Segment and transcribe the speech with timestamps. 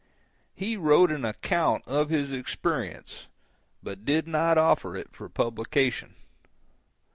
[0.55, 3.27] He wrote an account of his experience,
[3.83, 6.15] but did not offer it for publication.